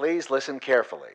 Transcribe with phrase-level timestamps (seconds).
[0.00, 1.14] Please listen carefully.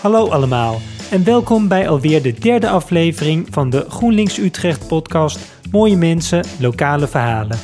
[0.00, 0.80] Hallo allemaal
[1.10, 5.38] en welkom bij alweer de derde aflevering van de GroenLinks Utrecht podcast
[5.70, 7.58] Mooie mensen, lokale verhalen.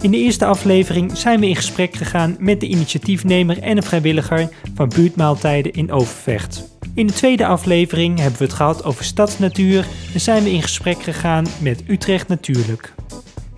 [0.00, 4.48] In de eerste aflevering zijn we in gesprek gegaan met de initiatiefnemer en een vrijwilliger
[4.74, 6.78] van buurtmaaltijden in Overvecht.
[6.94, 11.02] In de tweede aflevering hebben we het gehad over stadsnatuur en zijn we in gesprek
[11.02, 12.94] gegaan met Utrecht Natuurlijk.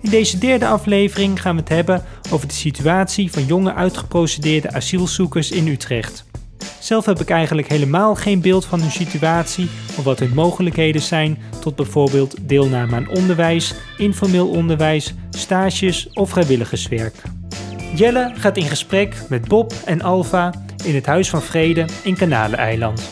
[0.01, 5.51] In deze derde aflevering gaan we het hebben over de situatie van jonge uitgeprocedeerde asielzoekers
[5.51, 6.29] in Utrecht.
[6.81, 11.37] Zelf heb ik eigenlijk helemaal geen beeld van hun situatie of wat hun mogelijkheden zijn
[11.59, 17.15] tot bijvoorbeeld deelname aan onderwijs, informeel onderwijs, stages of vrijwilligerswerk.
[17.95, 20.53] Jelle gaat in gesprek met Bob en Alfa
[20.85, 23.11] in het Huis van Vrede in Kanaleneiland.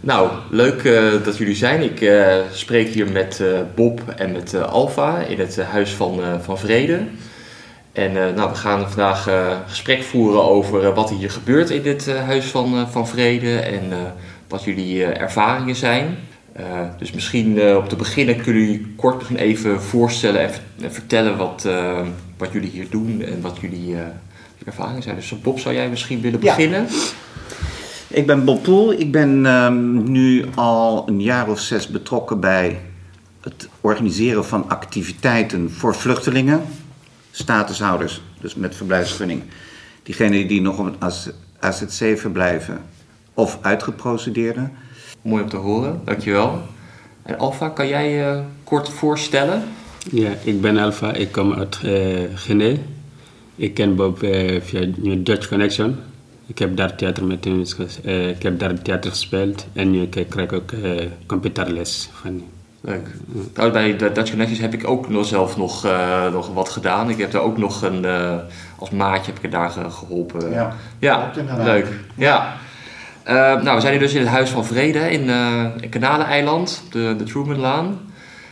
[0.00, 1.82] Nou, leuk uh, dat jullie zijn.
[1.82, 6.58] Ik uh, spreek hier met uh, Bob en met Alfa in het Huis van, van
[6.58, 7.00] Vrede.
[7.98, 9.28] En nou, we gaan vandaag
[9.66, 13.92] gesprek voeren over wat hier gebeurt in dit Huis van, van Vrede en
[14.48, 16.16] wat jullie ervaringen zijn.
[16.98, 20.50] dus misschien om te beginnen kunnen jullie kort misschien even voorstellen en,
[20.80, 21.68] en vertellen wat,
[22.36, 23.96] wat jullie hier doen en wat jullie
[24.64, 25.16] ervaringen zijn.
[25.16, 26.86] Dus Bob, zou jij misschien willen beginnen?
[26.90, 26.96] Ja.
[28.08, 28.92] Ik ben Bob Poel.
[28.92, 32.80] Ik ben um, nu al een jaar of zes betrokken bij
[33.40, 36.62] het organiseren van activiteiten voor vluchtelingen,
[37.38, 39.42] statushouders, dus met verblijfsvergunning.
[40.02, 42.80] Diegenen die nog op het AZC verblijven
[43.34, 44.72] of uitgeprocedeerden.
[45.22, 46.62] Mooi om te horen, dankjewel.
[47.22, 49.62] En Alfa, kan jij je uh, kort voorstellen?
[50.10, 52.76] Ja, ik ben Alfa, ik kom uit uh, Guinea.
[53.56, 54.86] Ik ken Bob uh, via
[55.16, 55.96] Dutch Connection.
[56.46, 57.62] Ik heb daar theater met hem
[58.04, 62.42] uh, ik heb daar theater gespeeld en ik krijg ook uh, computerles van
[62.80, 63.06] Leuk.
[63.54, 67.10] Nou, bij de Dutch Connections heb ik ook nog zelf nog, uh, nog wat gedaan.
[67.10, 68.06] Ik heb daar ook nog een,
[68.78, 70.50] als maatje heb ik daar geholpen.
[70.50, 71.86] Ja, ja leuk.
[72.14, 72.56] Ja.
[73.24, 75.28] nou, we zijn hier dus in het Huis van Vrede in,
[75.80, 77.98] in Kanaleneiland, de, de Trumanlaan.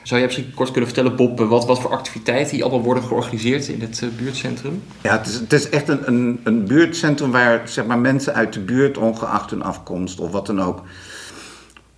[0.07, 3.69] Zou jij misschien kort kunnen vertellen, Bob, wat, wat voor activiteiten die allemaal worden georganiseerd
[3.69, 4.83] in het uh, buurtcentrum?
[5.00, 8.53] Ja, het is, het is echt een, een, een, buurtcentrum waar zeg maar, mensen uit
[8.53, 10.83] de buurt, ongeacht hun afkomst of wat dan ook,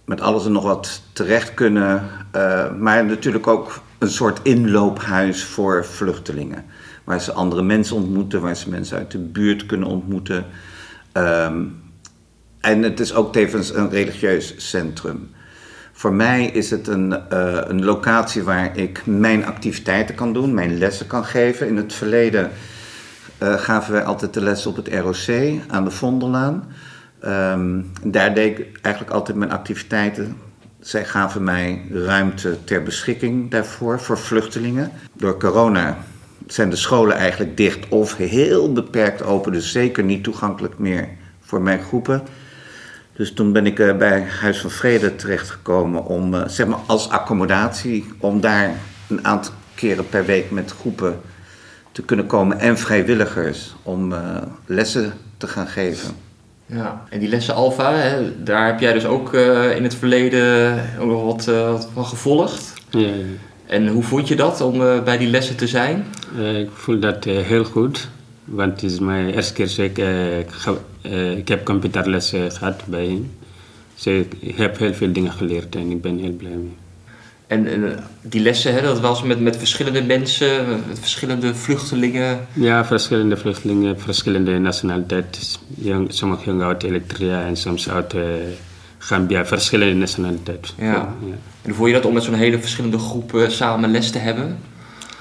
[0.09, 2.03] met alles en nog wat terecht kunnen.
[2.37, 6.65] Uh, maar natuurlijk ook een soort inloophuis voor vluchtelingen.
[7.05, 10.45] Waar ze andere mensen ontmoeten, waar ze mensen uit de buurt kunnen ontmoeten.
[11.13, 11.81] Um,
[12.61, 15.31] en het is ook tevens een religieus centrum.
[15.93, 20.79] Voor mij is het een, uh, een locatie waar ik mijn activiteiten kan doen, mijn
[20.79, 21.69] lessen kan geven.
[21.69, 22.51] In het verleden
[23.43, 26.65] uh, gaven wij altijd de lessen op het ROC aan de Vondellaan.
[27.25, 30.37] Um, daar deed ik eigenlijk altijd mijn activiteiten.
[30.81, 34.91] Zij gaven mij ruimte ter beschikking daarvoor, voor vluchtelingen.
[35.13, 35.97] Door corona
[36.47, 41.09] zijn de scholen eigenlijk dicht of heel beperkt open, dus zeker niet toegankelijk meer
[41.41, 42.23] voor mijn groepen.
[43.13, 47.09] Dus toen ben ik uh, bij Huis van Vrede terechtgekomen om, uh, zeg maar als
[47.09, 48.75] accommodatie, om daar
[49.09, 51.21] een aantal keren per week met groepen
[51.93, 54.19] te kunnen komen en vrijwilligers om uh,
[54.67, 56.28] lessen te gaan geven.
[56.69, 59.35] Ja, en die lessen Alfa, hè, daar heb jij dus ook
[59.77, 62.73] in het verleden ook nog wat, wat van gevolgd.
[62.91, 63.13] Ja, ja.
[63.67, 66.05] En hoe vond je dat om bij die lessen te zijn?
[66.39, 68.09] ik voel dat heel goed.
[68.45, 69.99] Want het is mijn eerste keer dat ik,
[71.03, 73.31] uh, ik heb computerles gehad bij hem.
[73.95, 76.77] Dus ik heb heel veel dingen geleerd en ik ben heel blij mee.
[77.49, 82.47] En, en die lessen, hè, dat was met, met verschillende mensen, met verschillende vluchtelingen?
[82.53, 85.43] Ja, verschillende vluchtelingen, verschillende nationaliteiten.
[86.09, 88.23] Sommige jongen uit Eritrea en soms uit uh,
[88.99, 90.75] Gambia, verschillende nationaliteiten.
[90.79, 90.93] Ja.
[90.93, 91.15] ja.
[91.63, 94.59] En voel je dat om met zo'n hele verschillende groepen samen les te hebben?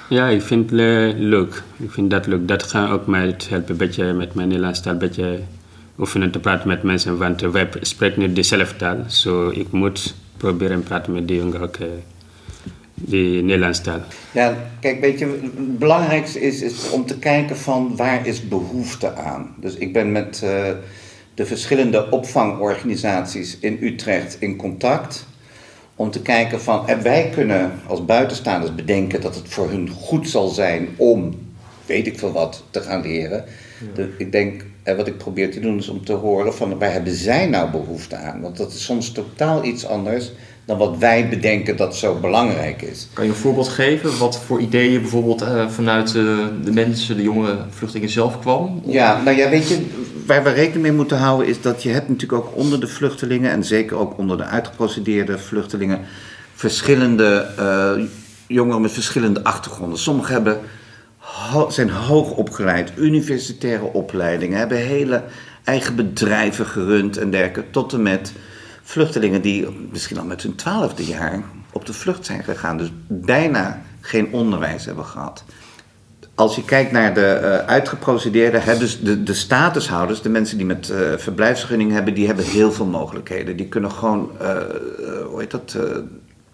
[0.10, 0.80] Ja, ik vind het
[1.20, 1.64] leuk.
[1.78, 2.48] Ik vind dat leuk.
[2.48, 5.40] Dat gaat ook mij helpen een beetje met mijn Nederlands taal, een beetje
[6.00, 7.18] oefenen te praten met mensen.
[7.18, 9.04] Want wij spreken niet dezelfde taal.
[9.04, 11.88] Dus so ik moet proberen te praten met die jongen ook uh,
[13.02, 14.02] die Nederlands taal.
[14.32, 19.16] Ja, kijk, weet je, het belangrijkste is, is om te kijken van waar is behoefte
[19.16, 19.56] aan.
[19.60, 20.50] Dus ik ben met uh,
[21.34, 25.26] de verschillende opvangorganisaties in Utrecht in contact
[25.96, 30.30] om te kijken van, en wij kunnen als buitenstaanders bedenken dat het voor hun goed
[30.30, 31.36] zal zijn om,
[31.86, 33.44] weet ik veel wat, te gaan leren.
[33.94, 36.92] De, ik denk, en wat ik probeer te doen is om te horen van, waar
[36.92, 38.42] hebben zij nou behoefte aan?
[38.42, 40.32] Want dat is soms totaal iets anders
[40.68, 43.08] dan wat wij bedenken dat zo belangrijk is.
[43.14, 47.22] Kan je een voorbeeld geven wat voor ideeën bijvoorbeeld uh, vanuit uh, de mensen, de
[47.22, 48.82] jonge vluchtelingen zelf kwam?
[48.86, 49.86] Ja, nou ja, weet je,
[50.26, 53.52] waar we rekening mee moeten houden is dat je hebt natuurlijk ook onder de vluchtelingen
[53.52, 56.00] en zeker ook onder de uitgeprocedeerde vluchtelingen
[56.54, 58.06] verschillende uh,
[58.48, 60.00] jongeren met verschillende achtergronden.
[60.00, 60.60] Sommigen hebben,
[61.18, 65.24] ho zijn hoog opgeleid, universitaire opleidingen, hebben hele
[65.64, 67.64] eigen bedrijven gerund en dergelijke.
[67.72, 68.32] Tot en met
[68.88, 72.78] vluchtelingen die misschien al met hun twaalfde jaar op de vlucht zijn gegaan.
[72.78, 75.44] Dus bijna geen onderwijs hebben gehad.
[76.36, 80.66] Als je kijkt naar de uh, uitgeprocedeerden, hè, dus de, de statushouders, de mensen die
[80.66, 83.58] met uh, verblijfsvergunning hebben, die hebben heel veel mogelijkheden.
[83.58, 84.58] Die kunnen gewoon, uh,
[85.26, 85.78] hoe heet dat,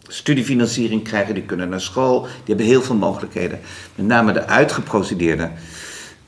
[0.07, 3.59] studiefinanciering krijgen, die kunnen naar school, die hebben heel veel mogelijkheden.
[3.95, 5.51] Met name de uitgeprocedeerden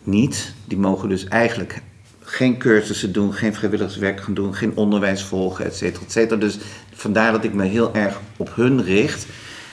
[0.04, 0.54] niet.
[0.66, 1.81] Die mogen dus eigenlijk
[2.25, 6.39] geen cursussen doen, geen vrijwilligerswerk gaan doen, geen onderwijs volgen, et cetera, et cetera.
[6.39, 6.57] Dus
[6.94, 9.25] vandaar dat ik me heel erg op hun richt.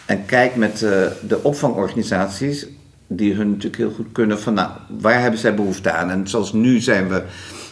[0.04, 0.78] En kijk met
[1.28, 2.66] de opvangorganisaties
[3.06, 6.10] die hun natuurlijk heel goed kunnen van, nou, waar hebben zij behoefte aan?
[6.10, 7.22] En zoals nu zijn we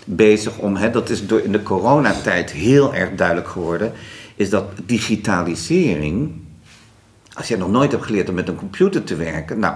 [0.05, 3.93] bezig om, hè, dat is door in de coronatijd heel erg duidelijk geworden,
[4.37, 6.33] is dat digitalisering,
[7.33, 9.75] als jij nog nooit hebt geleerd om met een computer te werken, nou,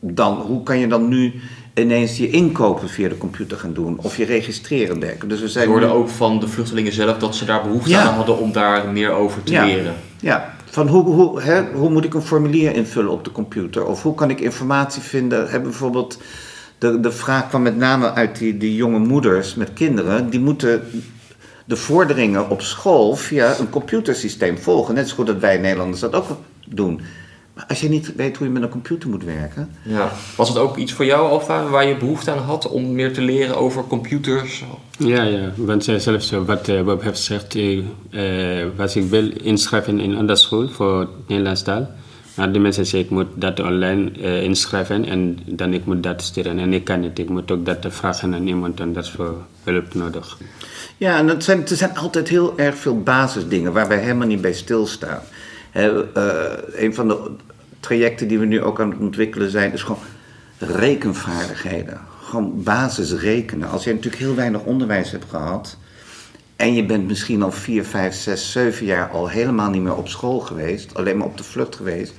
[0.00, 1.34] dan, hoe kan je dan nu
[1.78, 5.28] ineens je inkopen via de computer gaan doen of je registreren werken?
[5.28, 8.38] Dus we zijn hoorden ook van de vluchtelingen zelf dat ze daar behoefte aan hadden
[8.38, 9.64] om daar meer over te ja.
[9.64, 9.94] leren.
[10.20, 13.86] Ja, van hoe, hoe, hè, hoe moet ik een formulier invullen op de computer?
[13.86, 15.50] Of hoe kan ik informatie vinden?
[15.50, 16.18] Hebben bijvoorbeeld
[16.78, 20.30] de, de vraag kwam met name uit die, die jonge moeders met kinderen.
[20.30, 20.82] Die moeten
[21.64, 24.94] de vorderingen op school via een computersysteem volgen.
[24.94, 26.26] Net zo goed dat wij Nederlanders dat ook
[26.68, 27.00] doen.
[27.56, 29.70] Maar als je niet weet hoe je met een computer moet werken.
[29.82, 30.12] Ja.
[30.36, 33.20] Was het ook iets voor jou, Alfa, waar je behoefte aan had om meer te
[33.20, 34.64] leren over computers?
[34.98, 35.52] Ja, ja.
[35.56, 37.84] Want zelf zo, wat uh, Bob heeft gezegd, uh,
[38.76, 41.90] was ik wil inschrijven in een school voor Nederlands taal.
[42.34, 46.22] Maar de mensen zeggen, ik moet dat online uh, inschrijven en dan ik moet dat
[46.22, 46.58] sturen.
[46.58, 49.34] En ik kan niet, ik moet ook dat vragen aan iemand en dat is voor
[49.64, 50.38] hulp nodig.
[50.96, 54.40] Ja, en het zijn, er zijn altijd heel erg veel basisdingen waar wij helemaal niet
[54.40, 55.20] bij stilstaan.
[55.76, 56.14] He,
[56.84, 57.30] een van de
[57.80, 60.02] trajecten die we nu ook aan het ontwikkelen zijn, is gewoon
[60.58, 62.00] rekenvaardigheden.
[62.22, 63.68] Gewoon basis rekenen.
[63.68, 65.76] Als je natuurlijk heel weinig onderwijs hebt gehad.
[66.56, 70.08] En je bent misschien al 4, 5, 6, 7 jaar al helemaal niet meer op
[70.08, 70.94] school geweest.
[70.94, 72.14] Alleen maar op de vlucht geweest.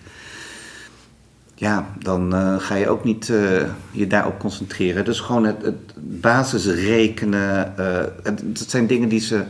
[1.55, 3.61] Ja, dan uh, ga je ook niet uh,
[3.91, 5.05] je daarop concentreren.
[5.05, 7.73] Dus gewoon het, het basisrekenen.
[7.79, 9.43] Uh, dat zijn dingen die ze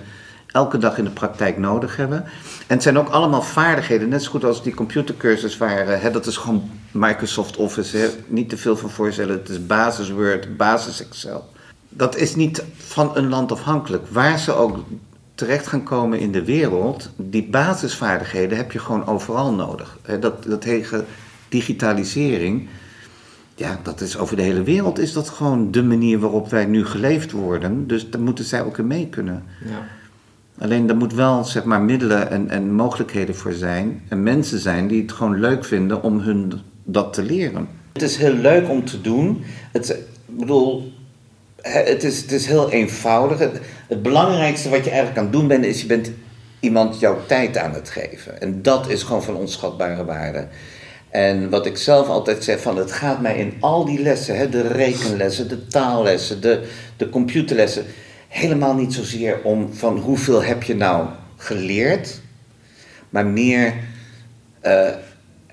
[0.58, 2.24] elke dag in de praktijk nodig hebben.
[2.68, 6.00] En het zijn ook allemaal vaardigheden, net zo goed als die computercursus waren.
[6.02, 9.38] Hè, dat is gewoon Microsoft Office, hè, niet te veel van voorstellen.
[9.38, 11.50] Het is basis Word, basis Excel.
[11.90, 14.08] Dat is niet van een land afhankelijk.
[14.10, 14.78] Waar ze ook
[15.36, 19.98] terecht gaan komen in de wereld, die basisvaardigheden heb je gewoon overal nodig.
[20.20, 20.66] Dat, dat
[21.50, 22.68] digitalisering,
[23.56, 26.86] ja, dat is over de hele wereld is dat gewoon de manier waarop wij nu
[26.86, 27.88] geleefd worden.
[27.88, 29.44] Dus daar moeten zij ook in mee kunnen.
[29.66, 29.88] Ja.
[30.60, 34.04] Alleen er moet wel zeg maar, middelen en, en mogelijkheden voor zijn.
[34.10, 36.52] En mensen zijn die het gewoon leuk vinden om hun
[36.84, 37.68] dat te leren.
[37.94, 39.44] Het is heel leuk om te doen.
[39.72, 40.92] Het, bedoel,
[41.62, 43.40] het is, het is heel eenvoudig.
[43.40, 46.12] Het, het belangrijkste wat je eigenlijk aan het doen bent, is je bent
[46.60, 48.42] iemand jouw tijd aan het geven.
[48.42, 50.48] En dat is gewoon van onschatbare waarde.
[51.10, 54.50] En wat ik zelf altijd zeg, van het gaat mij in al die lessen, hè,
[54.50, 56.68] de rekenlessen, de taallessen, de,
[56.98, 57.86] de computerlessen
[58.38, 61.08] helemaal niet zozeer om van hoeveel heb je nou
[61.38, 62.22] geleerd,
[63.10, 63.74] maar meer
[64.64, 64.90] uh,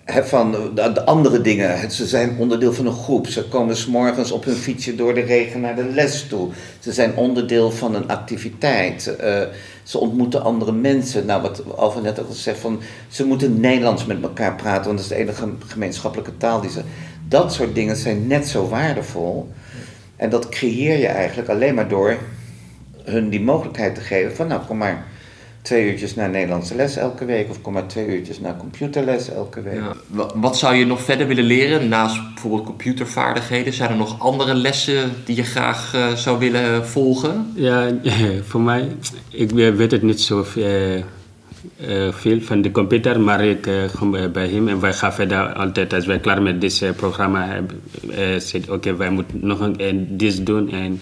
[0.06, 1.90] van de, andere dingen.
[1.90, 3.26] Ze zijn onderdeel van een groep.
[3.26, 6.48] Ze komen s morgens op hun fietsje door de regen naar de les toe.
[6.78, 9.16] Ze zijn onderdeel van een activiteit.
[9.20, 9.40] Uh,
[9.82, 11.26] ze ontmoeten andere mensen.
[11.26, 14.96] Nou, wat Alva net ook al zei, van, ze moeten Nederlands met elkaar praten, want
[14.96, 16.80] dat is de enige gemeenschappelijke taal die ze.
[17.28, 19.52] Dat soort dingen zijn net zo waardevol.
[20.16, 22.18] En dat creëer je eigenlijk alleen maar door
[23.04, 25.06] hun die mogelijkheid te geven van nou kom maar
[25.64, 29.62] twee uurtjes naar Nederlandse les elke week of kom maar twee uurtjes naar computerles elke
[29.62, 29.80] week.
[30.14, 30.26] Ja.
[30.34, 33.72] Wat zou je nog verder willen leren naast bijvoorbeeld computervaardigheden?
[33.72, 37.52] Zijn er nog andere lessen die je graag uh, zou willen volgen?
[37.54, 37.90] Ja,
[38.48, 38.88] voor mij,
[39.30, 41.02] ik weet het niet zo veel,
[41.76, 45.52] uh, veel van de computer, maar ik uh, kom bij hem en wij gaan verder
[45.52, 50.46] altijd als wij klaar met dit programma hebben, oké, okay, wij moeten nog een, dit
[50.46, 51.00] doen en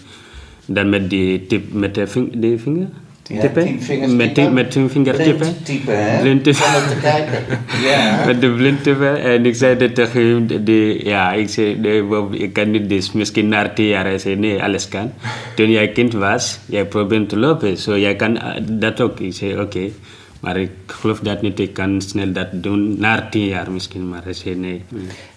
[0.67, 2.89] dan met die tip, met de, ving, de vinger.
[3.27, 4.17] Ja, tippen.
[4.17, 5.63] Met, tien, met tien vinger tippen.
[5.63, 6.21] typen, hè?
[6.21, 6.47] Blind.
[6.47, 7.59] Om te kijken.
[7.89, 8.25] ja.
[8.27, 9.21] Met de blind tippen.
[9.23, 12.89] En ik zei dat tegen hem, de, ja, ik zei, nee, Bob, ik kan niet
[12.89, 14.05] dus misschien na tien jaar.
[14.05, 15.13] Hij zei, nee, alles kan.
[15.55, 17.77] Toen jij kind was, jij probeert te lopen.
[17.77, 18.39] Zo, jij kan
[18.71, 19.21] dat ook.
[19.21, 19.63] Ik zei, oké.
[19.63, 19.93] Okay.
[20.41, 24.09] Maar ik geloof dat niet, ik kan snel dat doen na tien jaar misschien.
[24.09, 24.85] Maar hij zei, nee.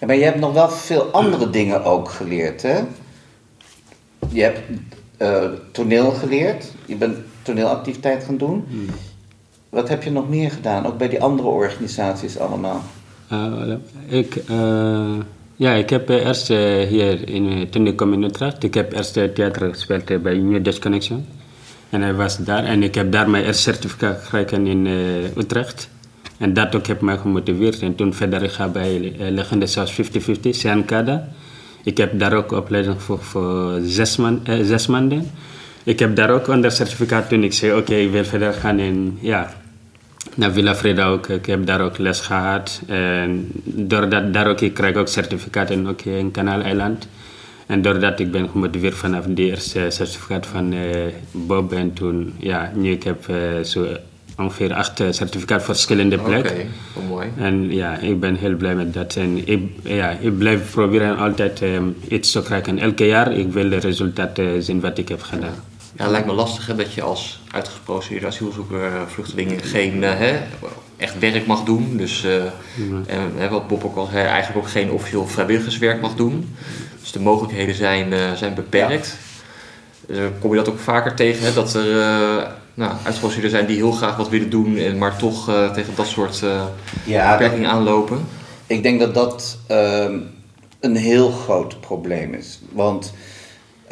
[0.06, 2.78] Maar je hebt nog wel veel andere dingen ook geleerd, hè?
[4.28, 4.60] Je hebt
[5.18, 6.72] uh, toneel geleerd.
[6.86, 8.64] Je bent toneelactiviteit gaan doen.
[8.68, 8.86] Hmm.
[9.68, 12.82] Wat heb je nog meer gedaan, ook bij die andere organisaties allemaal?
[13.32, 13.74] Uh,
[14.06, 15.14] ik, uh,
[15.56, 19.72] ja, ik heb eerst hier in, toen ik kwam in Utrecht, ik heb eerst theater
[19.72, 21.26] gespeeld bij New Dutch Connection.
[21.90, 25.88] En hij was daar en ik heb daar mijn eerste certificaat gekregen in uh, Utrecht.
[26.38, 27.82] En dat ook heeft mij gemotiveerd.
[27.82, 30.02] En toen verder ik ga bij uh, Legende zelfs 50-50,
[30.50, 31.28] Siankada.
[31.86, 35.30] Ik heb daar ook opleiding voor, voor zes, maanden.
[35.84, 39.18] Ik heb daar ook onder certificaat toen ik zei, oké, ik wil verder gaan in,
[39.20, 39.52] ja,
[40.34, 41.28] naar Villa Freda ook.
[41.28, 42.82] Ik heb daar ook les gehad.
[42.86, 47.08] En doordat daar ook, ik krijg ook certificaten ook in Kanaaleiland.
[47.66, 50.80] En doordat ik ben gemotiveerd vanaf de eerste certificaat van uh,
[51.30, 53.86] Bob en toen, ja, nu ik heb uh, zo
[54.38, 56.52] ongeveer acht certificaten voor verschillende plekken.
[56.52, 57.28] Oké, okay, mooi.
[57.36, 59.16] En ja, ik ben heel blij met dat.
[59.16, 62.78] En ik, ja, ik blijf proberen altijd um, iets te krijgen.
[62.78, 65.54] Elke jaar ik wil de resultaten zien wat ik heb gedaan.
[65.96, 70.38] Ja, het lijkt me lastig hè, dat je als uitgeprocedeerde asielzoeker, vluchtelingen geen uh, hè,
[70.96, 71.96] echt werk mag doen.
[71.96, 72.34] Dus uh,
[73.06, 76.54] en, hè, wat Bob ook al zei, eigenlijk ook geen officieel vrijwilligerswerk mag doen.
[77.00, 79.16] Dus de mogelijkheden zijn, uh, zijn beperkt.
[80.08, 80.28] Ja.
[80.40, 82.46] kom je dat ook vaker tegen, hè, dat er
[82.76, 86.42] nou, uitgeprocedeerden zijn die heel graag wat willen doen, en maar toch tegen dat soort
[87.04, 88.26] ja, beperkingen aanlopen?
[88.66, 90.18] Ik denk dat dat ehm,
[90.80, 92.60] een heel groot probleem is.
[92.72, 93.12] Want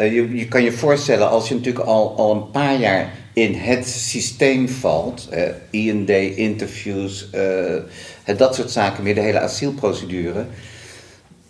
[0.01, 3.55] uh, je, je, kan je voorstellen, als je natuurlijk al, al een paar jaar in
[3.55, 10.47] het systeem valt, uh, IND, interviews, uh, dat soort zaken meer, de hele asielprocedure,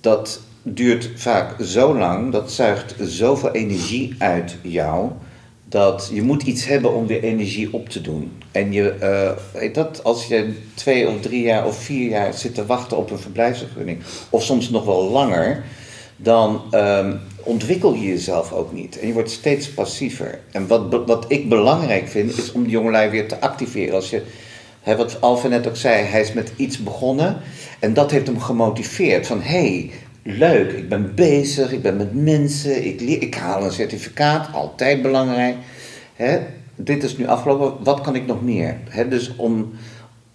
[0.01, 5.11] dat duurt vaak zo lang, dat zuigt zoveel energie uit jou,
[5.75, 8.33] dat je moet iets hebben om weer energie op te doen.
[8.53, 8.95] En je,
[9.63, 13.11] uh, dat, als je twee of drie jaar of vier jaar zit te wachten op
[13.11, 13.99] een verblijfsvergunning,
[14.31, 15.65] of soms nog wel langer,
[16.17, 18.99] dan um, ontwikkel je jezelf ook niet.
[18.99, 20.41] En je wordt steeds passiever.
[20.51, 23.95] En wat, wat ik belangrijk vind, is om die jongelui weer te activeren.
[23.95, 24.23] Als je,
[24.81, 27.37] hè, wat Alfa net ook zei, hij is met iets begonnen.
[27.79, 29.27] En dat heeft hem gemotiveerd.
[29.27, 29.91] Van, hé, hey,
[30.25, 35.03] leuk, ik ben bezig, ik ben met mensen, ik, leer, ik haal een certificaat, altijd
[35.03, 35.57] belangrijk.
[36.15, 36.39] Hè,
[36.77, 38.77] dit is nu afgelopen, wat kan ik nog meer?
[38.89, 39.73] Hè, dus om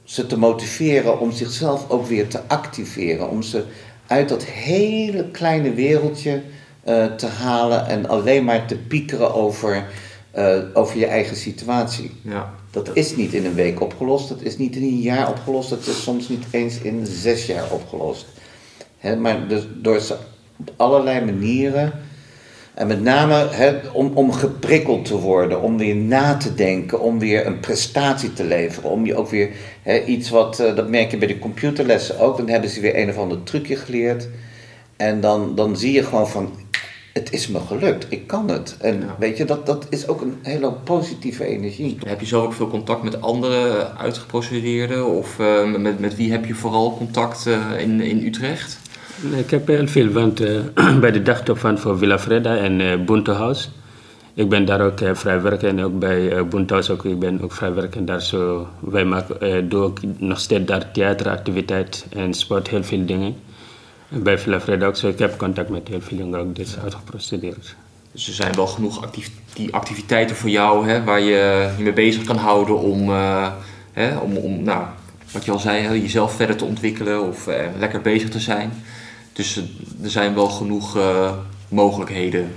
[0.03, 3.29] ze te motiveren om zichzelf ook weer te activeren.
[3.29, 3.63] Om ze
[4.08, 6.41] uit dat hele kleine wereldje
[6.88, 9.86] uh, te halen en alleen maar te piekeren over,
[10.38, 12.12] uh, over je eigen situatie.
[12.22, 12.53] Ja.
[12.72, 15.88] Dat is niet in een week opgelost, dat is niet in een jaar opgelost, dat
[15.88, 18.25] is soms niet eens in zes jaar opgelost.
[19.00, 20.15] He, maar dus door ze
[20.58, 21.94] op allerlei manieren,
[22.74, 27.20] en met name he, om, om geprikkeld te worden, om weer na te denken, om
[27.20, 29.50] weer een prestatie te leveren, om je ook weer
[29.82, 32.98] he, iets wat, uh, dat merk je bij de computerlessen ook, dan hebben ze weer
[32.98, 34.27] een of ander trucje geleerd.
[34.98, 36.53] En dan, dan zie je gewoon van,
[37.13, 38.77] het is me gelukt, ik kan het.
[38.79, 41.98] En weet je, dat, dat is ook een hele positieve energie.
[42.06, 45.06] Heb je zo ook veel contact met andere uitgeprocedeerden?
[45.06, 48.79] Of uh, met, met wie heb je vooral contact uh, in, in Utrecht?
[49.21, 50.41] Ik heb heel veel, want
[50.99, 53.69] bij de dagtop van voor Villa Freda en uh, Buntehuis.
[54.33, 58.05] Ik ben daar ook vrijwerken en ook bij uh, Buntehuis ook, ik ben ook vrijwerken
[58.05, 58.67] daar zo.
[58.79, 63.35] Wij maken, doen ook nog steeds daar theateractiviteit en sport, heel veel dingen
[64.09, 65.07] bij Villa Freda ook zo.
[65.07, 67.75] Ik heb contact met heel veel jongeren ook dit uitgeprocedeerd.
[68.11, 71.93] Dus er zijn wel genoeg actief, die activiteiten voor jou hè, waar je je mee
[71.93, 73.09] bezig kan houden om,
[73.93, 74.83] hè, om, om nou,
[75.31, 77.47] wat je al zei, hè, jezelf verder te ontwikkelen of
[77.79, 78.71] lekker bezig te zijn.
[79.39, 79.55] Dus
[80.03, 80.98] er zijn wel genoeg
[81.69, 82.48] mogelijkheden.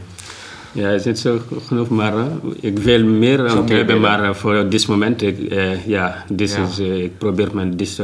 [0.73, 2.15] Ja, er zit zo genoeg, maar
[2.61, 3.37] ik wil meer
[3.67, 5.37] te hebben, maar voor dit moment, ik,
[5.87, 6.67] ja, dit ja.
[6.67, 7.95] Is, ik probeer mijn dit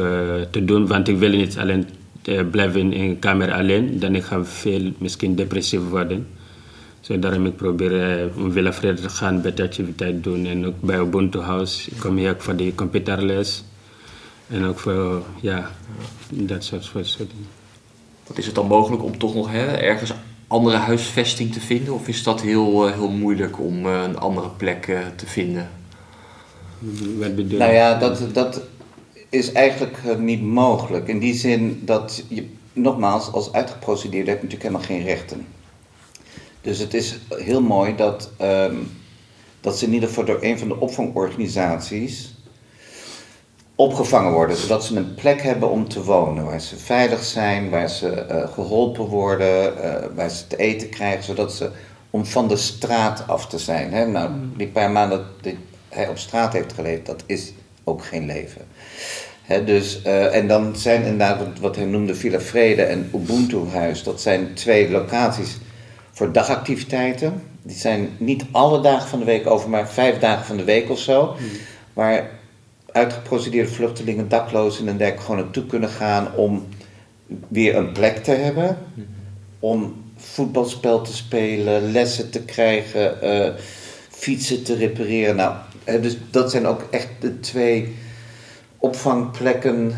[0.51, 1.87] te doen, want ik wil niet alleen
[2.51, 6.27] blijven in een kamer alleen, dan ik ga veel misschien depressief worden.
[7.01, 10.47] So daarom ik probeer uh, om Villa Vrede te gaan, beter activiteit doen.
[10.47, 13.65] En ook bij Ubuntu House, ik kom hier ook voor de computerles.
[14.49, 15.71] En ook voor, ja,
[16.29, 17.58] dat soort, soort dingen.
[18.29, 20.13] Wat is het dan mogelijk om toch nog hè, ergens
[20.47, 21.95] andere huisvesting te vinden?
[21.95, 25.71] Of is dat heel, uh, heel moeilijk om uh, een andere plek uh, te vinden?
[27.59, 28.63] Nou ja, dat, dat
[29.29, 31.09] is eigenlijk niet mogelijk.
[31.09, 35.47] In die zin dat je, nogmaals, als uitgeprocedeerde heb je natuurlijk helemaal geen rechten.
[36.61, 38.91] Dus het is heel mooi dat, um,
[39.61, 42.35] dat ze in ieder geval door een van de opvangorganisaties
[43.81, 47.91] opgevangen worden, zodat ze een plek hebben om te wonen, waar ze veilig zijn, waar
[47.91, 51.71] ze uh, geholpen worden, uh, waar ze te eten krijgen, zodat ze
[52.11, 53.93] om van de straat af te zijn.
[53.93, 54.07] Hè?
[54.07, 55.53] Nou, die paar maanden dat
[55.89, 57.53] hij op straat heeft geleefd, dat is
[57.85, 58.63] ook geen leven.
[59.65, 64.03] Dus, uh, en dan zijn inderdaad wat, wat hij noemde Villa Vrede en Ubuntu Huis.
[64.03, 65.59] Dat zijn twee locaties
[66.13, 67.43] voor dagactiviteiten.
[67.63, 70.91] Die zijn niet alle dagen van de week over, maar vijf dagen van de week
[70.91, 71.35] of zo.
[71.37, 71.49] Hmm.
[71.93, 72.38] Waar
[72.93, 76.67] uitgeprocedeerde vluchtelingen, daklozen en dergelijke gewoon naartoe kunnen gaan om
[77.49, 78.79] weer een plek te hebben.
[79.59, 83.55] Om voetbalspel te spelen, lessen te krijgen, uh,
[84.09, 85.37] fietsen te repareren.
[85.37, 85.55] Nou,
[85.85, 87.95] dus dat zijn ook echt de twee
[88.79, 89.93] opvangplekken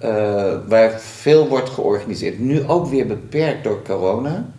[0.00, 2.38] eh, waar veel wordt georganiseerd.
[2.38, 4.52] Nu ook weer beperkt door corona.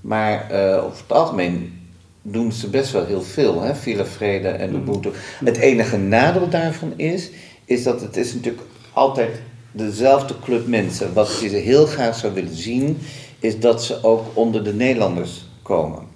[0.00, 1.79] Maar eh, over het algemeen
[2.22, 3.74] doen ze best wel heel veel, hè?
[3.74, 5.10] Villa Vrede en Ubuntu.
[5.44, 7.30] Het enige nadeel daarvan is,
[7.64, 9.40] is dat het is natuurlijk altijd
[9.72, 11.12] dezelfde club mensen.
[11.12, 12.98] Wat je ze heel graag zou willen zien,
[13.38, 16.08] is dat ze ook onder de Nederlanders komen.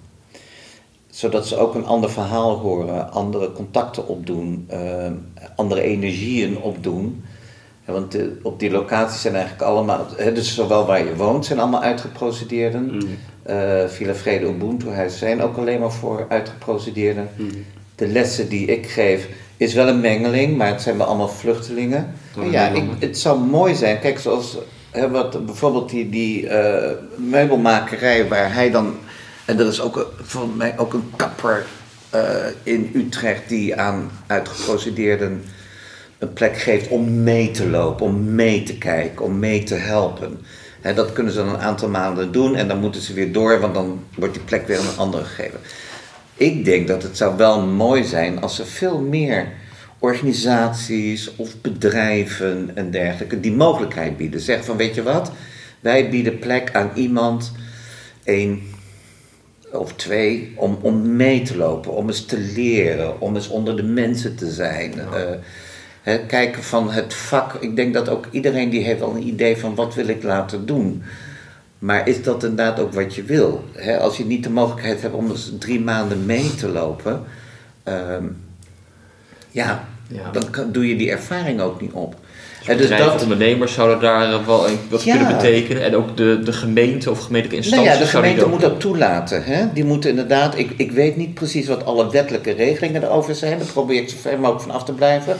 [1.09, 5.11] Zodat ze ook een ander verhaal horen, andere contacten opdoen, eh,
[5.55, 7.23] andere energieën opdoen.
[7.87, 11.45] Ja, want de- op die locaties zijn eigenlijk allemaal, hè, dus zowel waar je woont,
[11.45, 12.83] zijn allemaal uitgeprocedeerden.
[12.93, 13.17] Mm.
[13.45, 17.29] Eh, Villa Vrede Ubuntu Huis zijn ook alleen maar voor uitgeprocedeerden.
[17.95, 22.13] De lessen die ik geef is wel een mengeling, maar het zijn wel allemaal vluchtelingen.
[22.43, 24.57] En ja, ik, het zou mooi zijn, kijk zoals
[24.91, 28.93] hè, wat, bijvoorbeeld die, die eh, meubelmakerij waar hij dan,
[29.45, 31.65] en er is ook een- volgens mij ook een kapper
[32.09, 32.21] eh,
[32.63, 35.43] in Utrecht die aan uitgeprocedeerden
[36.17, 40.39] een plek geeft om mee te lopen, om mee te kijken, om mee te helpen.
[40.85, 43.59] Hè, dat kunnen ze dan een aantal maanden doen en dan moeten ze weer door,
[43.59, 45.59] want dan wordt die plek weer aan een andere gegeven.
[46.35, 49.47] Ik denk dat het zou wel mooi zijn als er veel meer
[49.99, 54.39] organisaties of bedrijven en dergelijke die mogelijkheid bieden.
[54.39, 55.31] Zeg van weet je wat,
[55.79, 57.51] wij bieden plek aan iemand,
[58.23, 58.61] één
[59.71, 63.83] of twee, om, om mee te lopen, om eens te leren, om eens onder de
[63.83, 64.99] mensen te zijn.
[64.99, 65.31] Eh,
[66.27, 67.53] kijken van het vak.
[67.53, 70.65] Ik denk dat ook iedereen die heeft al een idee van wat wil ik laten
[70.65, 71.03] doen.
[71.79, 73.63] Maar is dat inderdaad ook wat je wil?
[73.99, 77.23] Als je niet de mogelijkheid hebt om eens drie maanden mee te lopen,
[77.83, 78.23] ehm,
[79.51, 80.31] ja, Ja.
[80.31, 82.15] dan kan- doe je die ervaring ook niet op.
[82.65, 85.15] Hè, dus dat, ondernemers zouden daar eh, wel wat Ja.
[85.17, 85.83] kunnen betekenen.
[85.83, 89.43] En ook de, de gemeente of gemeentelijke Nou instanties ja, de gemeente moet dat toelaten.
[89.43, 89.65] Hè?
[89.73, 93.57] Die moeten inderdaad, ik, ik weet niet precies wat alle wettelijke regelingen erover zijn.
[93.57, 95.37] Daar probeer ik zo ver mogelijk van af te blijven.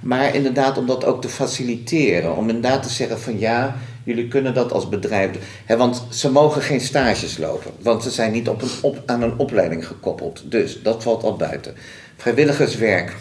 [0.00, 2.36] Maar inderdaad om dat ook te faciliteren.
[2.36, 5.42] Om inderdaad te zeggen van ja, jullie kunnen dat als bedrijf doen.
[5.64, 7.70] Hè, want ze mogen geen stages lopen.
[7.82, 10.42] Want ze zijn niet op een op, aan een opleiding gekoppeld.
[10.44, 11.74] Dus dat valt al buiten.
[12.16, 13.16] Vrijwilligerswerk.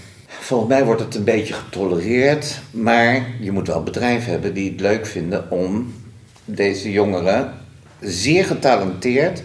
[0.47, 2.59] Volgens mij wordt het een beetje getolereerd.
[2.71, 5.93] Maar je moet wel bedrijven hebben die het leuk vinden om
[6.45, 7.53] deze jongeren,
[7.99, 9.43] zeer getalenteerd,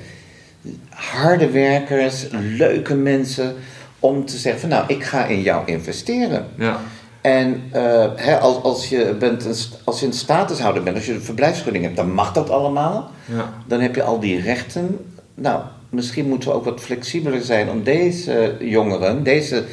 [0.89, 3.55] harde werkers, leuke mensen,
[3.99, 6.47] om te zeggen van nou, ik ga in jou investeren.
[6.57, 6.81] Ja.
[7.21, 11.15] En eh, hè, als, als, je bent een, als je een statushouder bent, als je
[11.15, 13.11] een verblijfsvergunning hebt, dan mag dat allemaal.
[13.25, 13.53] Ja.
[13.67, 14.99] Dan heb je al die rechten.
[15.35, 19.65] Nou, misschien moeten we ook wat flexibeler zijn om deze jongeren, deze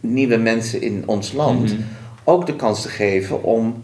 [0.00, 1.82] nieuwe mensen in ons land, Mhm.
[2.24, 3.82] ook de kans te geven om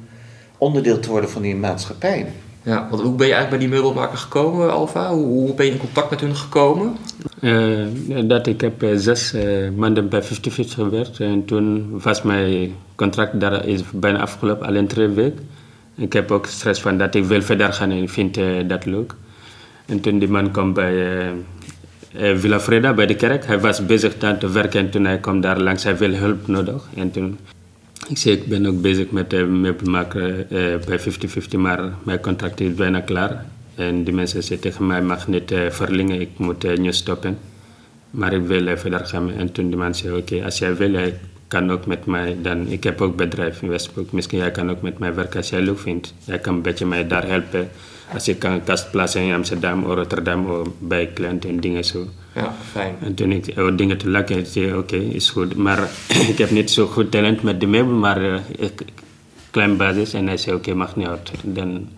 [0.59, 2.27] onderdeel te worden van die maatschappij.
[2.63, 5.13] Ja, want hoe ben je eigenlijk bij die meubelmaker gekomen, Alfa?
[5.15, 6.97] Hoe, hoe ben je in contact met hun gekomen?
[7.41, 7.87] Eh,
[8.25, 13.41] dat ik heb eh, zes eh, maanden bij 50-50 gewerkt en toen was mijn contract
[13.41, 15.49] daar is bijna afgelopen, alleen twee weken.
[15.97, 18.85] Ik heb ook stress van dat ik wil verder gaan en ik vind eh, dat
[18.85, 19.15] leuk.
[19.87, 21.33] En toen die man kwam bij eh, eh,
[22.15, 25.41] Villa Freda, bij de kerk, hij was bezig daar te werken en toen hij kwam
[25.41, 26.89] daar langs, hij wil hulp nodig.
[26.95, 27.39] En toen,
[28.09, 29.75] ik zei, ik ben ook bezig met de
[30.49, 33.45] eh, bij 50-50, maar mijn contract is bijna klaar.
[33.79, 37.39] En die mensen zeiden tegen mij, mag niet eh, verlengen, ik moet eh, nu stoppen.
[38.11, 39.33] Maar ik wil eh, verder gaan.
[39.33, 41.19] En toen die man zei, oké, als jij wil, jij
[41.49, 42.67] kan ook met mij dan...
[42.67, 44.13] Ik heb ook bedrijf in Westbroek.
[44.13, 46.15] Misschien jij kan ook met mij werken als jij leuk vindt.
[46.25, 47.69] Jij kan een beetje mij daar helpen.
[48.13, 51.85] Als ik kan een kast plaatsen in Amsterdam of Rotterdam of bij klanten en dingen
[51.85, 52.09] zo.
[52.35, 52.97] Ja, fijn.
[53.01, 55.57] En toen ik oh, dingen te lakken, zei oké, is goed.
[55.57, 55.89] Maar
[56.33, 58.83] ik heb niet zo goed talent met de meubel, maar eh, ik,
[59.51, 60.13] klein basis.
[60.13, 61.31] En hij zei, oké, mag niet uit.
[61.43, 61.89] Dan,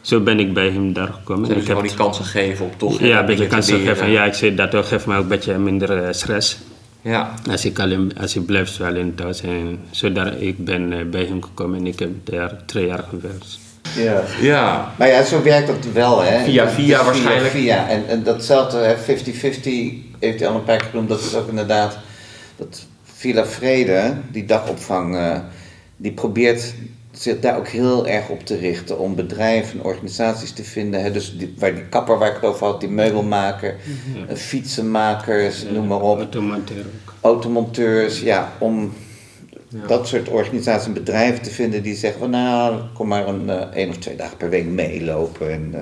[0.00, 1.48] zo ben ik bij hem daar gekomen.
[1.48, 3.00] Dus ik gewoon die kansen geven om toch...
[3.00, 4.10] ja, eh, een beetje kansen geven.
[4.10, 6.58] Ja, ik zei dat ook, geeft mij ook een beetje minder eh, stress.
[7.02, 9.40] Ja, Als ik, alleen, als ik blijf zo alleen thuis.
[9.40, 13.58] En zodat ik ben eh, bij hem gekomen en ik heb daar twee jaar gewerkt.
[13.96, 14.22] Ja.
[14.40, 14.92] ja.
[14.98, 16.44] Maar ja, zo werkt dat wel, hè?
[16.44, 17.50] Via via waarschijnlijk.
[17.50, 17.88] Via.
[17.88, 18.98] En, en datzelfde, hè, 50-50
[20.18, 21.08] heeft hij al een paar keer genoemd.
[21.08, 21.98] Dat is ook inderdaad
[22.56, 25.38] dat Villa Vrede, die dagopvang, eh,
[25.96, 26.74] die probeert
[27.12, 28.98] zich daar ook heel erg op te richten.
[28.98, 31.02] Om bedrijven en organisaties te vinden.
[31.02, 33.76] Hè, dus die, waar die kapper waar ik het over had, die meubelmaker,
[34.28, 36.18] eh, fietsenmakers, noem maar op.
[36.18, 37.14] Automonteur ook.
[37.20, 38.92] Automonteurs, ja, om
[39.80, 39.86] Ja.
[39.86, 43.60] dat soort organisaties en bedrijven te vinden die zeggen van nou, kom maar een eh,
[43.74, 45.80] één of twee dagen per week meelopen en eh,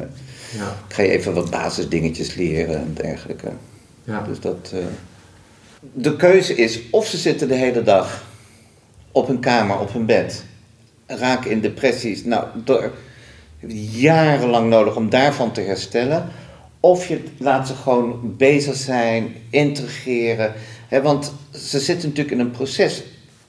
[0.59, 0.69] Ja.
[0.89, 3.49] ik ga je even wat basisdingetjes leren en dergelijke.
[4.05, 4.23] Ja.
[4.23, 4.71] Dus dat.
[4.75, 4.79] eh,
[5.93, 8.25] De keuze is of ze zitten de hele dag
[9.13, 10.45] op hun kamer, op hun bed,
[11.07, 12.25] raken in depressies.
[12.25, 12.93] Nou, door,
[13.91, 16.29] jarenlang nodig om daarvan te herstellen.
[16.81, 20.53] Of je laat ze gewoon bezig zijn, integreren,
[20.89, 23.03] Hè, want ze zitten natuurlijk in een proces.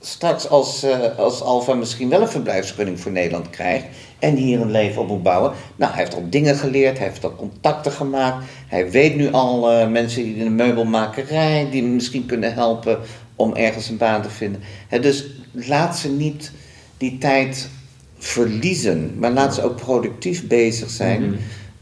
[0.05, 3.85] Straks als, eh, als Alfa misschien wel een verblijfsvergunning voor Nederland krijgt
[4.19, 5.51] en hier een leven op moet bouwen.
[5.75, 8.45] Nou, hij heeft al dingen geleerd, hij heeft al contacten gemaakt.
[8.67, 12.99] Hij weet nu al eh, mensen die in de meubelmakerij, die misschien kunnen helpen
[13.35, 14.61] om ergens een baan te vinden.
[15.01, 16.51] Dus laat ze niet
[16.97, 17.69] die tijd
[18.17, 21.21] verliezen, maar laat ze ook productief bezig zijn.
[21.21, 21.35] Mhm.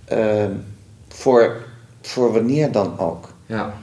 [0.06, 0.46] eh,
[1.08, 1.66] voor,
[2.02, 3.30] voor wanneer dan ook.
[3.46, 3.74] Ja.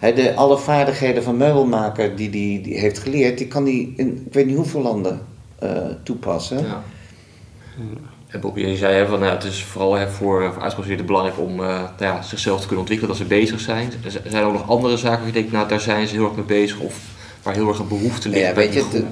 [0.00, 4.22] De, alle vaardigheden van meubelmaker die hij die, die heeft geleerd, die kan hij in
[4.26, 5.20] ik weet niet hoeveel landen
[5.58, 5.70] eh,
[6.02, 6.58] toepassen.
[6.58, 6.82] Ja.
[8.26, 11.50] En je zei hè, van, nou, het is vooral hè, voor, voor uitgeprocedeerden belangrijk om
[11.50, 13.90] eh, nou ja, zichzelf te kunnen ontwikkelen, dat ze bezig zijn.
[14.04, 16.24] Er zijn er ook nog andere zaken waar je denkt, nou daar zijn ze heel
[16.24, 17.00] erg mee bezig of
[17.42, 19.04] waar heel erg een behoefte ligt Ja, weet je,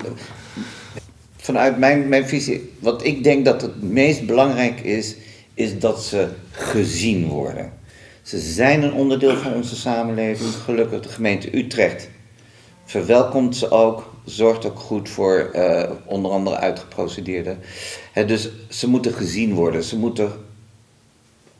[1.37, 5.17] vanuit mijn, mijn visie, wat ik denk dat het meest belangrijk is,
[5.55, 7.73] is dat ze gezien worden.
[8.25, 10.51] Ze zijn een onderdeel van onze samenleving.
[10.55, 12.11] Gelukkig de gemeente Utrecht
[12.85, 17.59] verwelkomt ze ook, zorgt ook goed voor eh, onder andere uitgeprocedeerden.
[18.27, 19.83] Dus ze moeten gezien worden.
[19.83, 20.33] Ze moeten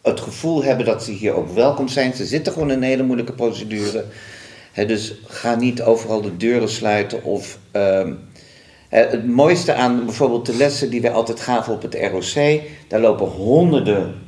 [0.03, 2.15] het gevoel hebben dat ze hier ook welkom zijn.
[2.15, 4.05] Ze zitten gewoon in een hele moeilijke procedure.
[4.75, 7.59] Dus ga niet overal de deuren sluiten of.
[7.71, 8.13] ehm,
[8.89, 13.27] het mooiste aan bijvoorbeeld de lessen die wij altijd gaven op het ROC, daar lopen
[13.27, 14.24] honderden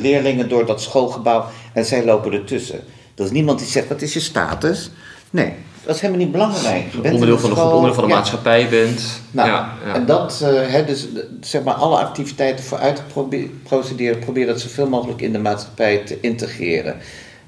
[0.00, 2.80] leerlingen door dat schoolgebouw en zij lopen ertussen.
[3.14, 4.90] Er is niemand die zegt: wat is je status?
[5.30, 5.54] Nee,
[5.84, 6.92] dat is helemaal niet belangrijk.
[6.92, 8.16] Je bent onderdeel van de school, onderdeel van de ja.
[8.16, 9.02] maatschappij bent.
[9.30, 9.94] Nou, ja, ja.
[9.94, 14.88] en dat, eh, hè, dus eh, zeg maar alle activiteiten voor uitgeprocedeerd, probeer dat zoveel
[14.88, 16.96] mogelijk in de maatschappij te integreren.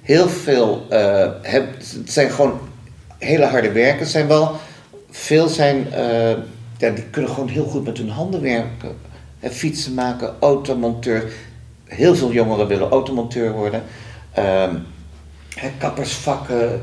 [0.02, 2.60] Heel veel, eh, heb, het zijn gewoon
[3.18, 4.56] hele harde werkers, zijn wel,
[5.10, 6.30] veel zijn, eh,
[6.78, 8.96] ja, die kunnen gewoon heel goed met hun handen werken.
[9.40, 11.32] Fietsen maken, automonteur.
[11.96, 13.82] Heel veel jongeren willen automonteur worden.
[14.32, 14.74] Ehm,
[15.78, 16.80] kappersvakken.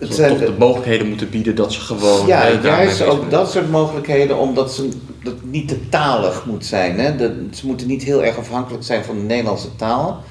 [0.00, 2.26] Het zijn toch de- de mogelijkheden moeten bieden dat ze gewoon.
[2.26, 4.88] ja, juist ook dat soort mogelijkheden, omdat ze,
[5.22, 6.98] dat niet te talig moet zijn.
[7.00, 7.16] Hè?
[7.16, 10.22] De, ze moeten niet heel erg afhankelijk zijn van de Nederlandse taal.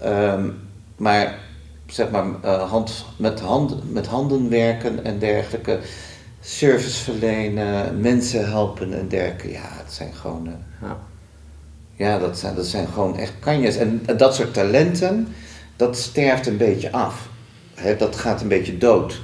[0.00, 0.48] Ehm,
[0.96, 1.38] maar
[1.86, 5.78] zeg maar eh, hand, met, hand, met handen werken en dergelijke.
[6.40, 9.50] Service verlenen, mensen helpen en dergelijke.
[9.50, 10.46] Ja, het zijn gewoon.
[10.46, 10.52] eh,
[10.88, 10.96] Ja.
[11.96, 13.76] Ja, dat zijn, dat zijn gewoon echt kanjes.
[13.76, 15.28] En dat soort talenten,
[15.76, 17.28] dat sterft een beetje af.
[17.98, 19.20] Dat gaat een beetje dood.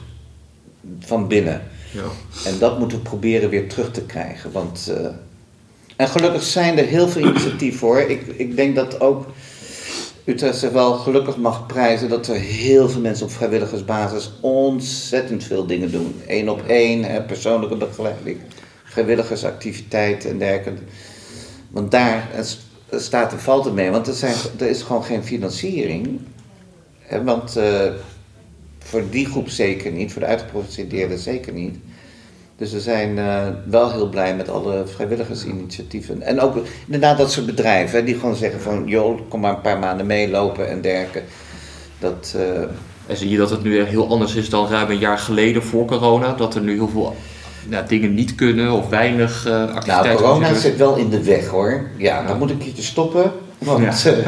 [0.99, 1.63] Van binnen.
[1.93, 2.03] Ja.
[2.51, 4.53] En dat moeten we proberen weer terug te krijgen.
[4.53, 5.07] Want, eh,
[5.97, 7.99] en gelukkig zijn er heel veel initiatieven voor.
[7.99, 9.27] Ik, ik denk dat ook
[10.25, 15.67] Utrecht zich wel gelukkig mag prijzen dat er heel veel mensen op vrijwilligersbasis ontzettend veel
[15.67, 16.21] dingen doen.
[16.27, 18.39] Eén op één, persoonlijke begeleiding,
[18.85, 20.83] vrijwilligersactiviteiten en dergelijke.
[21.71, 22.29] Want daar
[22.91, 26.21] staat en valt het mee, want er, zijn, er is gewoon geen financiering.
[27.25, 27.93] Want eh,
[28.79, 31.77] voor die groep zeker niet, voor de uitgeprocedeerden zeker niet.
[32.57, 36.23] Dus we zijn eh, wel heel blij met alle vrijwilligersinitiatieven.
[36.23, 38.87] En ook inderdaad dat soort bedrijven die gewoon zeggen van...
[38.87, 41.23] joh, kom maar een paar maanden meelopen en dergelijke.
[41.99, 42.63] Dat, eh,
[43.07, 45.85] En zie je dat het nu heel anders is dan ruim een jaar geleden voor
[45.85, 46.33] corona?
[46.33, 47.17] Dat er nu heel veel
[47.69, 51.47] nou, dingen niet kunnen of weinig eh activiteiten nou, corona zit wel in de weg
[51.47, 51.87] hoor.
[51.97, 53.33] Ja, dan moet ik een keertje stoppen.
[53.59, 54.11] Want Ja.
[54.11, 54.27] eh,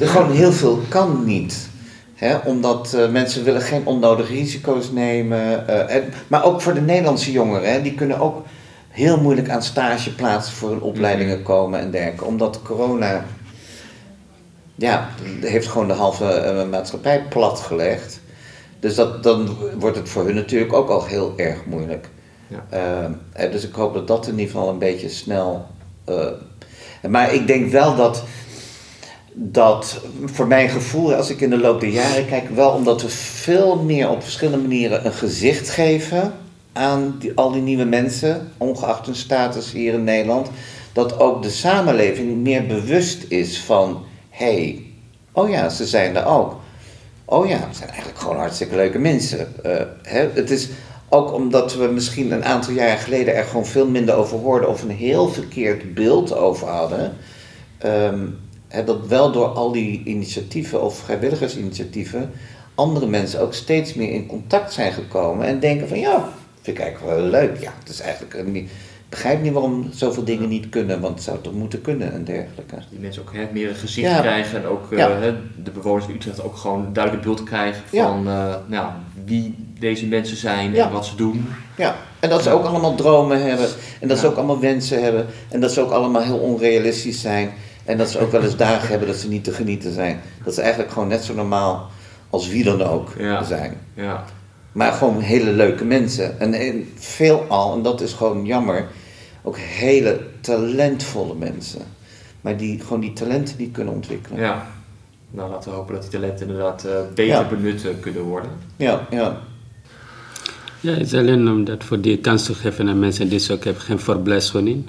[0.00, 1.68] er gewoon heel veel kan niet.
[2.14, 5.68] Hè, omdat eh, mensen willen geen onnodige risico's nemen.
[5.88, 7.72] en, maar ook voor de Nederlandse jongeren.
[7.72, 8.44] Hè, die kunnen ook
[8.88, 12.24] heel moeilijk aan stageplaatsen voor hun opleidingen komen en dergelijke.
[12.24, 13.24] Omdat corona...
[14.74, 15.08] Ja,
[15.40, 18.20] heeft gewoon de halve maatschappij platgelegd.
[18.80, 22.08] Dus dat, dan wordt het voor hun natuurlijk ook al heel erg moeilijk.
[22.46, 22.66] Ja.
[22.70, 25.66] Ehm, eh, dus ik hoop dat dat in ieder geval een beetje snel.
[26.04, 26.26] eh,
[27.08, 28.22] maar ik denk wel dat,
[29.32, 33.08] dat voor mijn gevoel, als ik in de loop der jaren kijk, wel omdat we
[33.08, 36.32] veel meer op verschillende manieren een gezicht geven
[36.72, 40.48] aan al die nieuwe mensen, ongeacht hun status hier in Nederland,
[40.92, 44.84] dat ook de samenleving meer bewust is van: hé, hey,
[45.32, 46.56] oh ja, ze zijn er ook.
[47.24, 49.64] Oh ja, het zijn eigenlijk gewoon hartstikke leuke mensen.
[49.64, 50.28] Eh, hè?
[50.34, 50.68] Het is
[51.08, 54.82] ook omdat we misschien een aantal jaren geleden er gewoon veel minder over hoorden of
[54.82, 57.12] een heel verkeerd beeld over hadden.
[57.78, 58.26] Ehm,
[58.84, 62.30] dat wel door al die initiatieven of vrijwilligersinitiatieven
[62.74, 66.28] andere mensen ook steeds meer in contact zijn gekomen en denken van ja,
[66.62, 67.60] vind ik eigenlijk wel leuk.
[67.60, 68.68] Ja, het is eigenlijk een, ik
[69.08, 72.76] begrijp niet waarom zoveel dingen niet kunnen, want het zou toch moeten kunnen en dergelijke.
[72.90, 74.20] Die mensen ook hè, meer een gezicht Ja.
[74.20, 75.10] krijgen en ook eh, Ja.
[75.10, 78.06] hè, de bewoners van Utrecht ook gewoon een duidelijk beeld krijgen Ja.
[78.06, 78.90] van eh, nou,
[79.24, 80.86] wie deze mensen zijn Ja.
[80.86, 81.48] en wat ze doen.
[81.76, 83.68] Ja, en dat ze ook allemaal dromen hebben.
[84.00, 85.26] En dat ze ook allemaal wensen hebben.
[85.48, 87.50] En dat ze ook allemaal heel onrealistisch zijn.
[87.84, 90.20] En dat ze ook wel eens dagen hebben dat ze niet te genieten zijn.
[90.44, 91.88] Dat ze eigenlijk gewoon net zo normaal
[92.30, 93.42] als wie dan ook Ja.
[93.42, 93.76] zijn.
[93.94, 94.24] Ja.
[94.72, 96.40] Maar gewoon hele leuke mensen.
[96.40, 98.86] En, en veelal, en dat is gewoon jammer,
[99.42, 101.82] ook hele talentvolle mensen.
[102.40, 104.40] Maar die gewoon die talenten niet kunnen ontwikkelen.
[104.40, 104.66] Ja.
[105.30, 108.50] Nou, laten we hopen dat die talenten inderdaad eh, beter benut kunnen worden.
[108.76, 109.38] Ja, ja.
[110.86, 113.64] Ja, het is alleen om dat voor die kans te geven aan mensen die ook
[113.64, 114.84] hebben geen verblijfsvergunning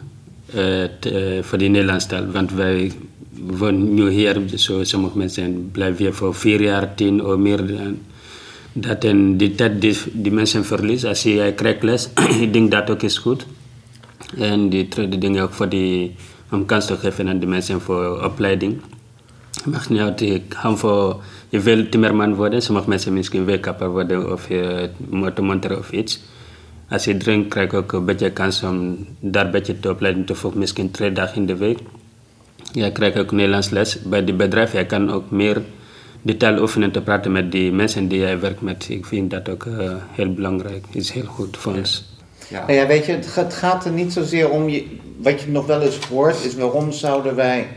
[0.54, 0.84] eh,
[1.42, 2.32] voor die Nederlandse.
[2.32, 2.92] Want wij
[3.32, 8.00] wonen nu hier, zo sommige mensen blijven hier voor vier jaar, tien of meer dan
[8.74, 9.04] dat.
[9.04, 12.10] En die tijd die, die mensen verliezen, als je krijgt les,
[12.42, 13.46] ik denk dat ook is goed.
[14.38, 16.16] En die tweede ding ook voor die,
[16.52, 18.82] om kans te geven aan de mensen voor opleiding.
[19.90, 24.48] Niet uit, ik ga voor, je wil timmerman worden, sommige mensen misschien weekapper worden of
[24.48, 26.20] je motormonter of iets.
[26.90, 30.26] Als je drinkt, krijg je ook een beetje kans om daar een beetje te opleiden
[30.26, 31.80] te volgen, misschien twee dagen in de week.
[32.72, 34.74] Je krijgt ook Nederlands les bij die bedrijf.
[34.74, 35.62] Je kan ook meer
[36.22, 38.90] de taal oefenen te praten met die mensen die jij werkt met.
[38.90, 40.86] Ik vind dat ook eh, heel belangrijk.
[40.86, 42.06] Het is heel goed voor ons.
[42.50, 42.60] Ja.
[42.60, 44.86] Nou ja, weet je, het gaat, het gaat er niet zozeer om je.
[45.18, 47.68] Wat je nog wel eens hoort, is waarom zouden wij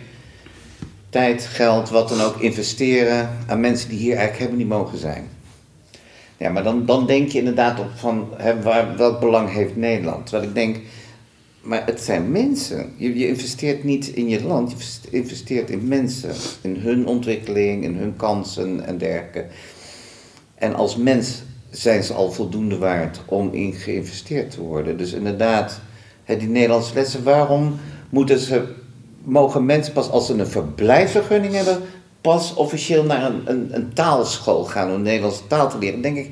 [1.10, 5.28] tijd, geld, wat dan ook investeren aan mensen die hier eigenlijk helemaal niet mogen zijn.
[6.36, 8.62] Ja, maar dan, dan denk je inderdaad op van hè,
[8.96, 10.26] welk belang heeft Nederland?
[10.26, 10.76] Terwijl ik denk,
[11.62, 12.92] maar het zijn mensen.
[12.96, 16.34] Je, je investeert niet in je land, je investeert in mensen.
[16.60, 19.46] In hun ontwikkeling, in hun kansen en dergelijke.
[20.54, 24.96] En als mens zijn ze al voldoende waard om in geïnvesteerd te worden.
[24.96, 25.80] Dus inderdaad,
[26.24, 27.76] hè, die Nederlandse lessen, waarom
[28.08, 28.64] moeten ze,
[29.24, 31.78] mogen mensen pas als ze een verblijfsvergunning hebben,
[32.20, 36.00] pas officieel naar een, een, een taalschool gaan om Nederlandse taal te leren?
[36.00, 36.30] Denk ik,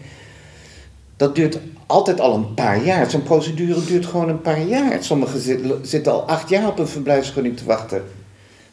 [1.16, 3.11] dat duurt altijd al een paar jaar.
[3.11, 5.05] Zo'n procedure duurt gewoon een paar jaar.
[5.05, 8.03] Sommigen zit- zitten al acht jaar op een verblijfsvergunning te wachten.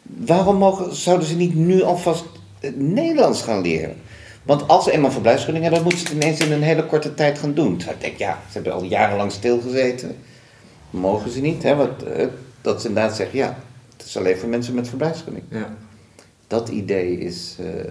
[0.02, 2.24] Waarom mogen, zouden ze niet nu alvast
[2.60, 3.96] het Nederlands gaan leren?
[4.42, 6.86] Want als ze eenmaal een verblijfsvergunning hebben, dan moeten ze het ineens in een hele
[6.86, 7.74] korte tijd gaan doen.
[7.74, 10.16] Ik denk, ja, ze hebben al jarenlang stilgezeten.
[10.90, 11.70] Mogen ze niet, hè?
[11.72, 12.26] Eh,
[12.60, 13.58] dat ze inderdaad zeggen, ja,
[13.96, 15.46] het is alleen voor mensen met verblijfsvergunning.
[15.50, 15.76] Ja.
[16.46, 17.90] Dat idee is, eh,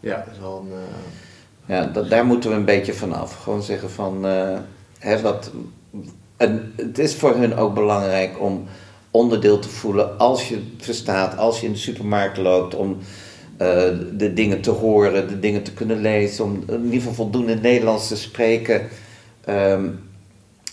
[0.00, 0.78] ja, dat is wel een...
[0.78, 3.36] eh, ja, dat, daar moeten we een beetje vanaf.
[3.42, 4.58] Gewoon zeggen van, eh,
[4.98, 5.50] hè, wat,
[6.36, 8.64] en het is voor hun ook belangrijk om
[9.10, 12.98] onderdeel te voelen als je verstaat, als je in de supermarkt loopt, om
[14.16, 18.08] de dingen te horen, de dingen te kunnen lezen, om in ieder geval voldoende Nederlands
[18.08, 18.88] te spreken.
[19.44, 19.88] Ehm,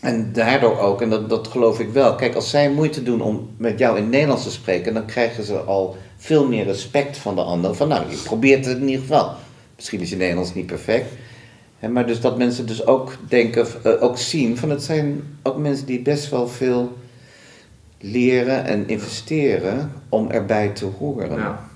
[0.01, 3.49] en daardoor ook, en dat, dat geloof ik wel, kijk, als zij moeite doen om
[3.57, 7.41] met jou in Nederlands te spreken, dan krijgen ze al veel meer respect van de
[7.41, 7.75] ander.
[7.75, 9.31] Van nou, je probeert het in ieder geval.
[9.75, 11.11] Misschien is je Nederlands niet perfect.
[11.79, 15.57] Hè, maar dus dat mensen dus ook denken, eh, ook zien, van het zijn ook
[15.57, 16.97] mensen die best wel veel
[17.99, 21.37] leren en investeren om erbij te horen.
[21.37, 21.69] ja.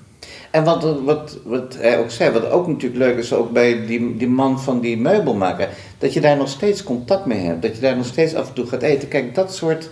[0.53, 4.17] En wat, wat, wat hij ook zei, wat ook natuurlijk leuk is, ook bij die,
[4.17, 5.69] die man van die meubelmaker,
[6.03, 7.61] dat je daar nog steeds contact mee hebt.
[7.61, 9.07] Dat je daar nog steeds af en toe gaat eten.
[9.07, 9.89] Kijk, dat soort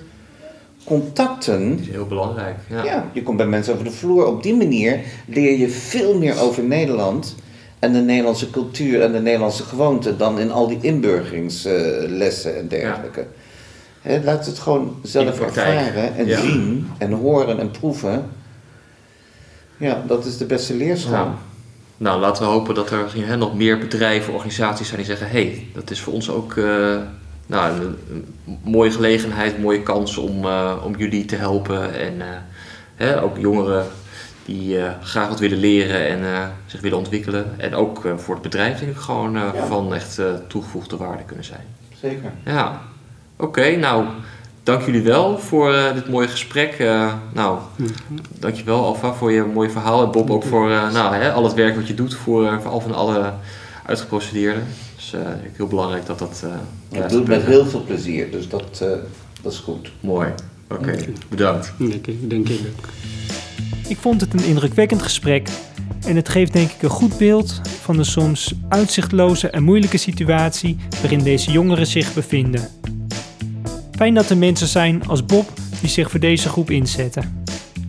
[0.84, 2.56] contacten, Dat is heel belangrijk.
[2.70, 2.84] Ja.
[2.84, 4.26] ja, je komt bij mensen over de vloer.
[4.26, 7.36] Op die manier leer je veel meer over Nederland
[7.80, 13.26] en de Nederlandse cultuur en de Nederlandse gewoonten dan in al die inburgeringslessen en dergelijke.
[14.24, 16.40] Laat het gewoon zelf ervaren en Ja.
[16.42, 18.26] zien en horen en proeven.
[19.78, 21.28] Ja, dat is de beste leerschool.
[22.02, 25.68] Nou, laten we hopen dat er nog meer bedrijven, organisaties zijn die zeggen: hé, hey,
[25.74, 26.98] dat is voor ons ook eh,
[27.46, 31.94] nou, een, een mooie gelegenheid, een mooie kans om, eh, om jullie te helpen.
[32.00, 32.22] En
[32.98, 33.86] eh, ook jongeren
[34.46, 37.46] die graag wat willen leren en zich willen ontwikkelen.
[37.58, 39.66] En ook voor het bedrijf denk ik gewoon Ja.
[39.68, 41.66] van echt toegevoegde waarde kunnen zijn.
[42.02, 42.32] Zeker.
[42.46, 42.82] Ja,
[43.36, 43.76] oké.
[43.76, 44.06] nou,
[44.64, 46.72] dank jullie wel voor eh, dit mooie gesprek.
[46.74, 47.60] Eh nou,
[48.40, 50.04] dankjewel Alfa voor je mooie verhaal.
[50.04, 52.60] En Bob ook voor eh, nou, hè, al het werk wat je doet voor, eh,
[52.62, 53.34] voor al van alle
[53.86, 54.64] uitgeprocedeerden.
[54.96, 55.20] Dus eh,
[55.56, 56.44] heel belangrijk dat dat...
[56.92, 58.88] eh, Ik doe het met heel veel plezier, dus dat, eh,
[59.42, 59.92] dat is goed.
[60.00, 60.28] Mooi.
[60.70, 60.96] Oké,
[61.30, 61.74] bedankt.
[61.78, 62.86] Dank je ook.
[63.88, 65.50] Ik vond het een indrukwekkend gesprek
[66.08, 70.78] en het geeft denk ik een goed beeld van de soms uitzichtloze en moeilijke situatie
[71.02, 72.68] waarin deze jongeren zich bevinden.
[74.02, 77.44] Fijn dat er mensen zijn als Bob die zich voor deze groep inzetten.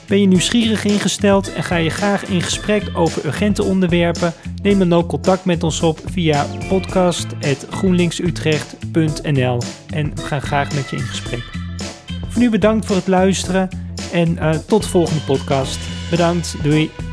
[0.07, 4.33] Ben je nieuwsgierig ingesteld en ga je graag in gesprek over urgente onderwerpen?
[4.63, 8.78] Neem dan ook contact met ons op via podcast.groenlinksutrecht.nl
[9.91, 11.43] en we gaan graag met je in gesprek.
[12.29, 13.69] Voor nu bedankt voor het luisteren
[14.13, 15.79] en eh, tot de volgende podcast.
[16.11, 17.08] Bedankt, doei.